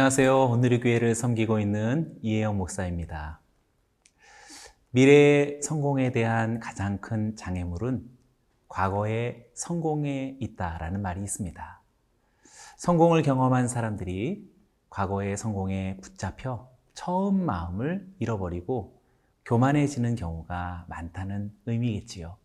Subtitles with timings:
[0.00, 0.44] 안녕하세요.
[0.46, 3.38] 오늘의 교회를 섬기고 있는 이혜영 목사입니다.
[4.92, 8.08] 미래의 성공에 대한 가장 큰 장애물은
[8.66, 11.82] 과거의 성공에 있다라는 말이 있습니다.
[12.78, 14.50] 성공을 경험한 사람들이
[14.88, 18.98] 과거의 성공에 붙잡혀 처음 마음을 잃어버리고
[19.44, 22.38] 교만해지는 경우가 많다는 의미겠지요.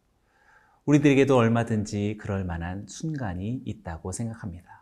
[0.83, 4.74] 우리들에게도 얼마든지 그럴 만한 순간이 있다고 생각합니다.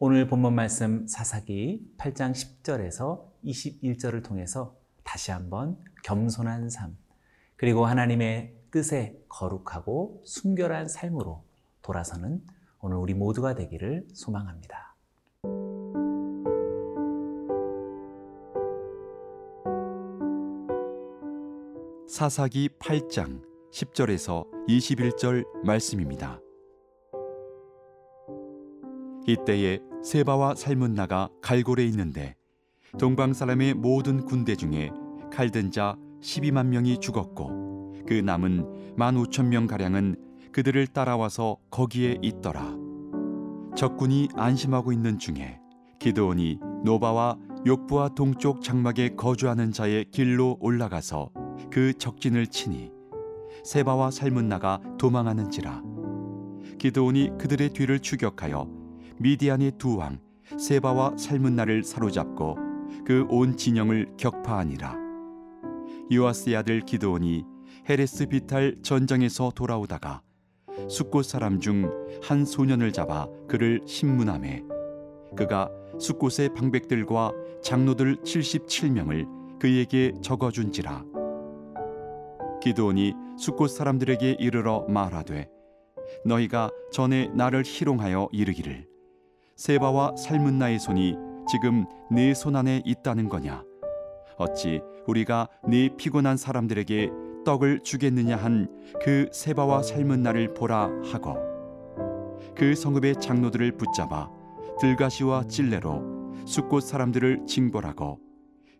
[0.00, 6.96] 오늘 본문 말씀 사사기 8장 10절에서 21절을 통해서 다시 한번 겸손한 삶,
[7.56, 11.42] 그리고 하나님의 뜻에 거룩하고 순결한 삶으로
[11.82, 12.40] 돌아서는
[12.78, 14.94] 오늘 우리 모두가 되기를 소망합니다.
[22.06, 26.40] 사사기 8장 10절에서 21절 말씀입니다.
[29.26, 32.36] 이때에 세바와 살문나가 갈골에 있는데
[32.98, 34.90] 동방 사람의 모든 군대 중에
[35.32, 40.16] 칼든 자 12만 명이 죽었고 그 남은 1만 5천 명 가량은
[40.52, 42.76] 그들을 따라와서 거기에 있더라.
[43.76, 45.60] 적군이 안심하고 있는 중에
[46.00, 51.30] 기드온이 노바와 욕부와 동쪽 장막에 거주하는 자의 길로 올라가서
[51.70, 52.90] 그 적진을 치니
[53.64, 55.82] 세바와 살문나가 도망하는지라
[56.78, 58.77] 기드온이 그들의 뒤를 추격하여
[59.20, 60.18] 미디안의 두 왕
[60.56, 62.56] 세바와 살문나를 사로잡고
[63.04, 64.96] 그 온 진영을 격파하니라.
[66.12, 67.44] 요아스의 아들 기드온이
[67.88, 70.22] 헤레스 비탈 전장에서 돌아오다가
[70.88, 71.90] 숫곳 사람 중
[72.22, 74.62] 한 소년을 잡아 그를 신문함에
[75.36, 77.32] 그가 숫곳의 방백들과
[77.62, 81.04] 장로들 77명을 그에게 적어준지라.
[82.62, 85.48] 기드온이 숫곳 사람들에게 이르러 말하되
[86.24, 88.87] 너희가 전에 나를 희롱하여 이르기를
[89.58, 91.16] 세바와 살문나의 손이
[91.50, 93.64] 지금 네 손 안에 있다는 거냐?
[94.36, 97.10] 어찌 우리가 네 피곤한 사람들에게
[97.44, 98.68] 떡을 주겠느냐 한
[99.02, 101.36] 그 세바와 살문나를 보라 하고
[102.54, 104.30] 그 성읍의 장로들을 붙잡아
[104.80, 108.20] 들가시와 찔레로 숫곳 사람들을 징벌하고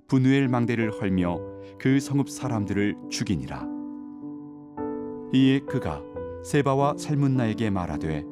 [0.07, 1.41] 분우엘 망대를 헐며
[1.81, 3.67] 그 성읍 사람들을 죽이니라.
[5.33, 6.01] 이에 그가
[6.45, 8.25] 세바와 살문나에게 말하되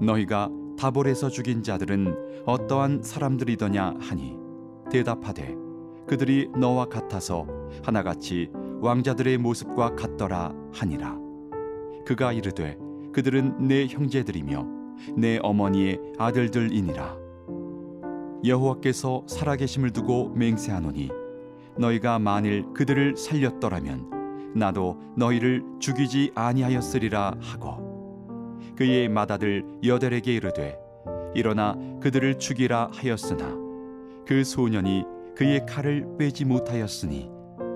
[0.00, 4.36] 너희가 다볼에서 죽인 자들은 어떠한 사람들이더냐 하니
[4.90, 5.54] 대답하되
[6.06, 7.46] 그들이 너와 같아서
[7.84, 8.50] 하나같이
[8.80, 11.16] 왕자들의 모습과 같더라 하니라.
[12.04, 12.76] 그가 이르되
[13.12, 14.66] 그들은 내 형제들이며
[15.16, 17.16] 내 어머니의 아들들이니라.
[18.44, 21.10] 여호와께서 살아계심을 두고 맹세하노니
[21.78, 27.81] 너희가 만일 그들을 살렸더라면 나도 너희를 죽이지 아니하였으리라 하고
[28.76, 30.78] 그의 맏아들 여델에게 이르되
[31.34, 33.56] 일어나 그들을 죽이라 하였으나
[34.26, 35.04] 그 소년이
[35.36, 37.30] 그의 칼을 빼지 못하였으니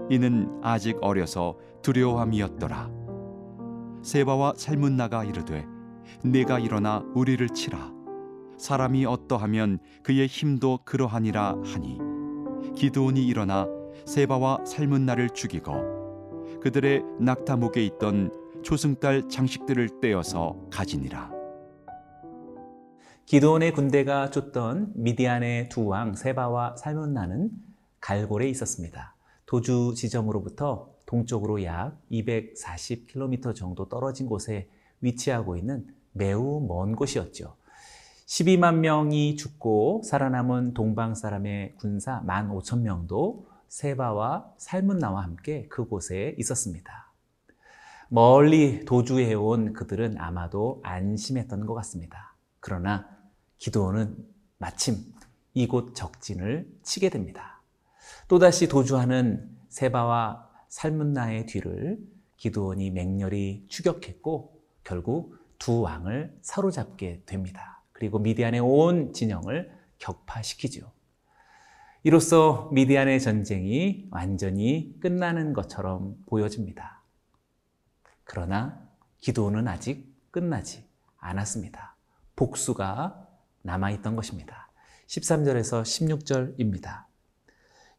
[0.08, 2.90] 이는 아직 어려서 두려움이었더라.
[4.02, 5.66] 세바와 살문나가 이르되
[6.22, 7.92] 내가 일어나 우리를 치라.
[8.56, 11.98] 사람이 어떠하면 그의 힘도 그러하니라 하니.
[12.74, 13.66] 기드온이 일어나
[14.06, 18.30] 세바와 살문나를 죽이고 그들의 낙타목에 있던
[18.66, 21.30] 초승달 장식들을 떼어서 가지니라.
[23.24, 27.50] 기도원의 군대가 쫓던 미디안의 두 왕 세바와 살문나는
[28.00, 29.14] 갈골에 있었습니다.
[29.46, 34.68] 도주 지점으로부터 동쪽으로 약 240km 정도 떨어진 곳에
[35.00, 37.54] 위치하고 있는 매우 먼 곳이었죠.
[38.26, 47.05] 12만 명이 죽고 살아남은 동방 사람의 군사 1만 5천 명도 세바와 살문나와 함께 그곳에 있었습니다.
[48.08, 52.36] 멀리 도주해온 그들은 아마도 안심했던 것 같습니다.
[52.60, 53.08] 그러나
[53.58, 54.16] 기도원은
[54.58, 54.96] 마침
[55.54, 57.60] 이곳 적진을 치게 됩니다.
[58.28, 61.98] 또다시 도주하는 세바와 살문나의 뒤를
[62.36, 67.82] 기도원이 맹렬히 추격했고 결국 두 왕을 사로잡게 됩니다.
[67.92, 70.92] 그리고 미디안의 온 진영을 격파시키죠.
[72.02, 76.95] 이로써 미디안의 전쟁이 완전히 끝나는 것처럼 보여집니다.
[78.26, 78.78] 그러나
[79.20, 80.84] 기도는 아직 끝나지
[81.18, 81.96] 않았습니다.
[82.34, 83.26] 복수가
[83.62, 84.70] 남아있던 것입니다.
[85.06, 87.06] 13절에서 16절입니다.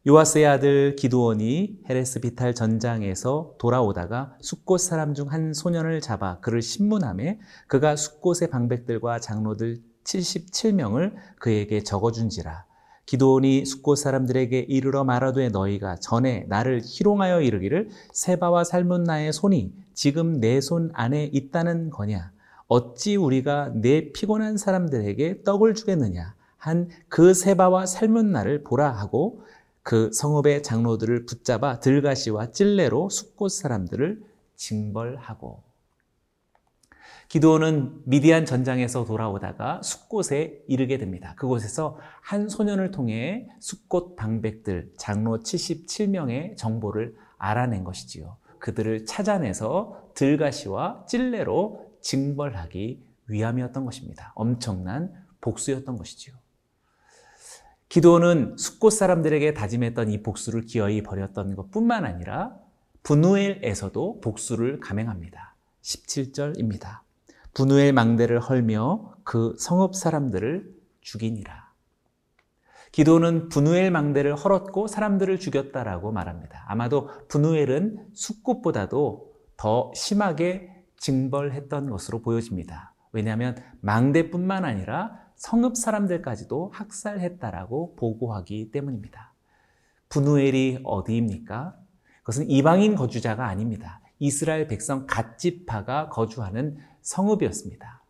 [0.06, 7.40] 요아스의 아들 기도원이 헤레스 비탈 전장에서 돌아오다가 숫곳 사람 중 한 소년을 잡아 그를 신문함에
[7.66, 12.67] 그가 숫곳의 방백들과 장로들 77명을 그에게 적어준지라
[13.08, 20.58] 기도원이 숫곳 사람들에게 이르러 말하되 너희가 전에 나를 희롱하여 이르기를 세바와 살문나의 손이 지금 내
[20.60, 22.30] 손 안에 있다는 거냐?
[22.66, 26.34] 어찌 우리가 내 피곤한 사람들에게 떡을 주겠느냐?
[26.58, 29.40] 한 그 세바와 살문나를 보라 하고
[29.82, 34.20] 그 성읍의 장로들을 붙잡아 들가시와 찔레로 숫곳 사람들을
[34.56, 35.62] 징벌하고
[37.28, 41.34] 기도원은 미디안 전장에서 돌아오다가 숫곳에 이르게 됩니다.
[41.36, 48.38] 그곳에서 한 소년을 통해 숫곳 방백들 장로 77명의 정보를 알아낸 것이지요.
[48.60, 54.32] 그들을 찾아내서 들가시와 찔레로 징벌하기 위함이었던 것입니다.
[54.34, 56.34] 엄청난 복수였던 것이지요.
[57.90, 62.56] 기도는 숫곳 사람들에게 다짐했던 이 복수를 기어이 버렸던 것뿐만 아니라
[63.02, 65.56] 분우엘에서도 복수를 감행합니다.
[65.82, 67.07] 17절입니다.
[67.58, 71.72] 분우엘 망대를 헐며 그 성읍 사람들을 죽이니라.
[72.92, 76.64] 기도는 분우엘 망대를 헐었고 사람들을 죽였다라고 말합니다.
[76.68, 82.94] 아마도 분우엘은 숫꽃보다도 더 심하게 징벌했던 것으로 보여집니다.
[83.10, 89.34] 왜냐하면 망대뿐만 아니라 성읍 사람들까지도 학살했다라고 보고하기 때문입니다.
[90.10, 91.74] 분우엘이 어디입니까?
[92.20, 94.00] 그것은 이방인 거주자가 아닙니다.
[94.20, 96.78] 이스라엘 백성 갓지파가 거주하는
[97.08, 98.02] 성읍이었습니다.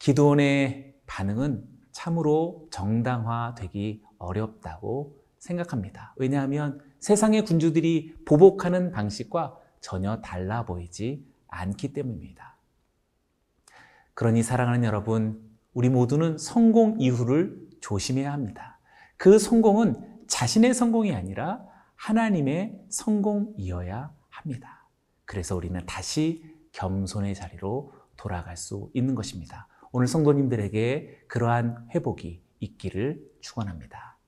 [0.00, 6.12] 기도원의 반응은 참으로 정당화되기 어렵다고 생각합니다.
[6.16, 12.56] 왜냐하면 세상의 군주들이 보복하는 방식과 전혀 달라 보이지 않기 때문입니다.
[14.14, 18.80] 그러니 사랑하는 여러분, 우리 모두는 성공 이후를 조심해야 합니다.
[19.16, 21.64] 그 성공은 자신의 성공이 아니라
[21.94, 24.88] 하나님의 성공이어야 합니다.
[25.24, 29.66] 그래서 우리는 다시 겸손의 자리로 돌아갈 수 있는 것입니다.
[29.92, 34.18] 오늘 성도님들에게 그러한 회복이 있기를 축원합니다.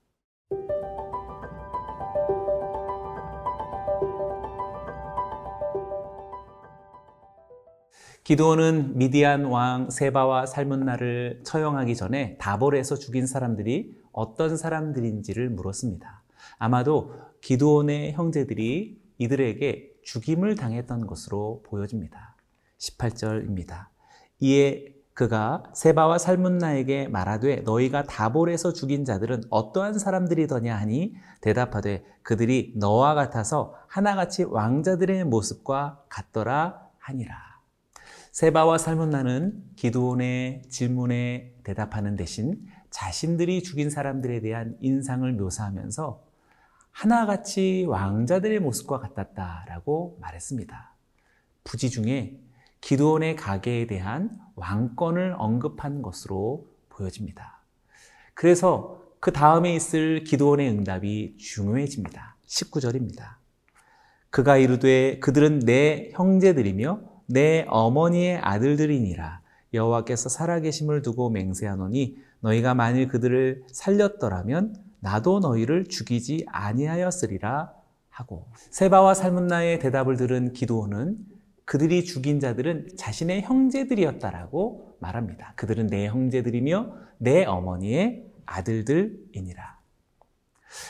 [8.25, 16.23] 기도원은 미디안 왕 세바와 살문나를 처형하기 전에 다볼에서 죽인 사람들이 어떤 사람들인지를 물었습니다.
[16.57, 22.32] 아마도 기도원의 형제들이 이들에게 죽임을 당했던 것으로 보여집니다.
[22.83, 23.87] 18절입니다.
[24.41, 33.15] 이에 그가 세바와 살문나에게 말하되 너희가 다볼에서 죽인 자들은 어떠한 사람들이더냐 하니 대답하되 그들이 너와
[33.15, 37.37] 같아서 하나같이 왕자들의 모습과 같더라 하니라.
[38.33, 46.23] 세바와 살문나는 기도원의 질문에 대답하는 대신 자신들이 죽인 사람들에 대한 인상을 묘사하면서
[46.91, 50.95] 하나같이 왕자들의 모습과 같았다라고 말했습니다.
[51.65, 52.39] 부지 중에
[52.83, 57.63] 기도원의 가계에 대한 왕권을 언급한 것으로 보여집니다.
[58.35, 62.37] 그래서 그 다음에 있을 기도원의 응답이 중요해집니다.
[62.47, 63.37] 19절입니다.
[64.31, 69.41] 그가 이르되 그들은 내 형제들이며 내 어머니의 아들들이니라
[69.73, 77.73] 여호와께서 살아계심을 두고 맹세하노니 너희가 만일 그들을 살렸더라면 나도 너희를 죽이지 아니하였으리라
[78.11, 81.32] 하고 세바와 살문나의 대답을 들은 기도원은
[81.73, 85.55] 그들이 죽인 자들은 자신의 형제들이었다라고 말합니다.
[85.57, 89.79] 그들은 내 형제들이며 내 어머니의 아들들이니라.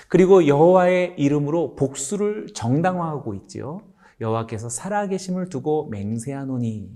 [0.09, 3.83] 그리고 여호와의 이름으로 복수를 정당화하고 있지요.
[4.21, 6.91] 여호와께서 살아계심을 두고 맹세하노니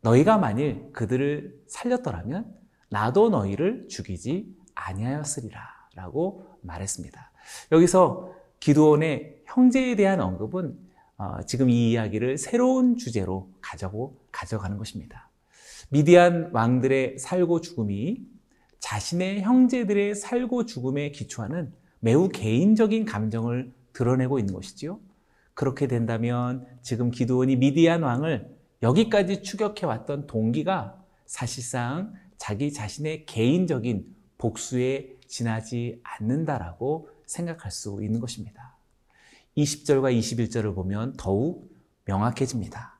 [0.00, 2.52] 너희가 만일 그들을 살렸더라면
[2.88, 7.30] 나도 너희를 죽이지 아니하였으리라라고 말했습니다.
[7.70, 10.87] 여기서 기도원의 형제에 대한 언급은 어,
[11.46, 15.30] 지금 이 이야기를 새로운 주제로 가져고 가져가는 것입니다.
[15.90, 18.22] 미디안 왕들의 살고 죽음이
[18.78, 25.00] 자신의 형제들의 살고 죽음에 기초하는 매우 개인적인 감정을 드러내고 있는 것이지요.
[25.54, 34.06] 그렇게 된다면 지금 기도원이 미디안 왕을 여기까지 추격해 왔던 동기가 사실상 자기 자신의 개인적인
[34.38, 38.77] 복수에 지나지 않는다라고 생각할 수 있는 것입니다.
[39.58, 41.70] 20절과 21절을 보면 더욱
[42.04, 42.98] 명확해집니다.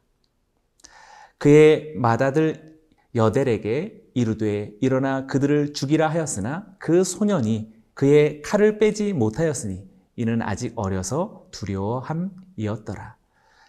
[1.38, 2.78] 그의 맏아들
[3.14, 11.46] 여델에게 이르되 일어나 그들을 죽이라 하였으나 그 소년이 그의 칼을 빼지 못하였으니 이는 아직 어려서
[11.52, 13.16] 두려워함이었더라.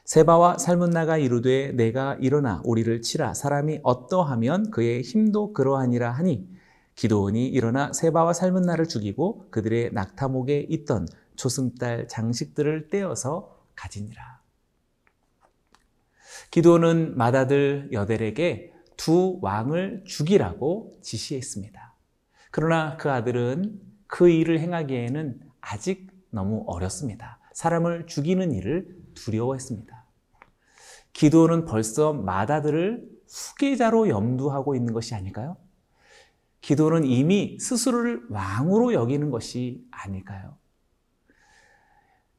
[0.05, 6.49] 세바와 살문나가 이르되 내가 일어나 우리를 치라 사람이 어떠하면 그의 힘도 그러하니라 하니
[6.95, 11.07] 기도원이 일어나 세바와 살문나를 죽이고 그들의 낙타목에 있던
[11.39, 14.41] 초승달 장식들을 떼어서 가지니라.
[16.51, 21.93] 기도는 맏아들 여델에게 두 왕을 죽이라고 지시했습니다.
[22.51, 27.39] 그러나 그 아들은 그 일을 행하기에는 아직 너무 어렸습니다.
[27.53, 30.05] 사람을 죽이는 일을 두려워했습니다.
[31.13, 35.55] 기도는 벌써 맏아들을 후계자로 염두하고 있는 것이 아닐까요?
[36.59, 40.57] 기도는 이미 스스로를 왕으로 여기는 것이 아닐까요?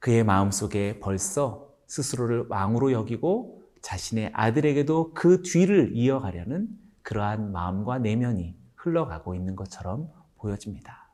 [0.00, 6.68] 그의 마음속에 벌써 스스로를 왕으로 여기고 자신의 아들에게도 그 뒤를 이어가려는
[7.02, 11.10] 그러한 마음과 내면이 흘러가고 있는 것처럼 보여집니다.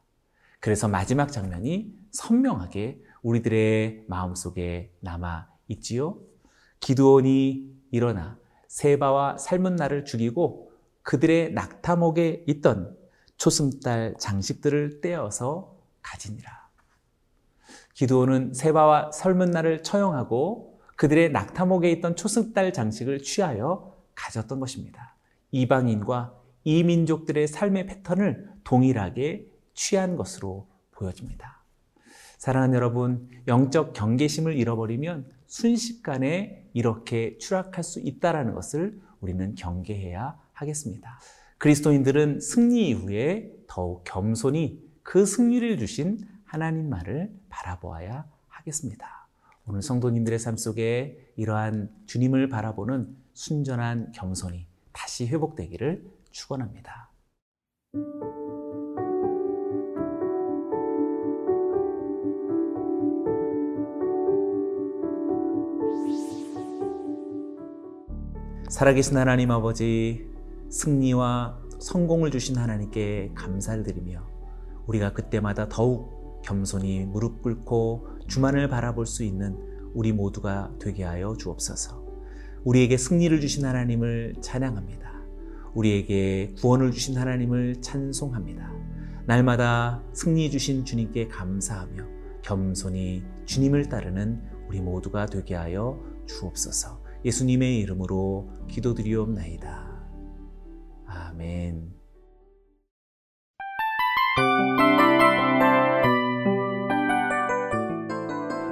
[0.60, 6.18] 그래서 마지막 장면이 선명하게 우리들의 마음속에 남아 있지요.
[6.80, 8.38] 기드온이 일어나
[8.68, 12.96] 세바와 삶은 나를 죽이고 그들의 낙타목에 있던
[13.36, 16.65] 초승달 장식들을 떼어서 가지니라.
[17.96, 25.16] 기드온은 세바와 삶은 나를 처형하고 그들의 낙타목에 있던 초승달 장식을 취하여 가졌던 것입니다.
[25.50, 26.34] 이방인과
[26.64, 31.62] 이민족들의 삶의 패턴을 동일하게 취한 것으로 보여집니다.
[32.36, 41.18] 사랑하는 여러분, 영적 경계심을 잃어버리면 순식간에 이렇게 추락할 수 있다는 것을 우리는 경계해야 하겠습니다.
[41.56, 49.28] 그리스도인들은 승리 이후에 더욱 겸손히 그 승리를 주신 하나님 만을 바라보아야 하겠습니다.
[49.66, 57.10] 오늘 성도님들의 삶 속에 이러한 주님을 바라보는 순전한 겸손이 다시 회복되기를 축원합니다.
[68.68, 70.30] 살아계신 하나님 아버지,
[70.70, 74.26] 승리와 성공을 주신 하나님께 감사를 드리며
[74.86, 79.58] 우리가 그때마다 더욱 겸손히 무릎 꿇고 주만을 바라볼 수 있는
[79.94, 82.04] 우리 모두가 되게 하여 주옵소서.
[82.64, 85.12] 우리에게 승리를 주신 하나님을 찬양합니다.
[85.74, 88.72] 우리에게 구원을 주신 하나님을 찬송합니다.
[89.26, 92.04] 날마다 승리 주신 주님께 감사하며
[92.42, 97.02] 겸손히 주님을 따르는 우리 모두가 되게 하여 주옵소서.
[97.24, 100.06] 예수님의 이름으로 기도드리옵나이다.
[101.06, 101.95] 아멘.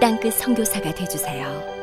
[0.00, 1.77] 땅끝 성교사가 되주세요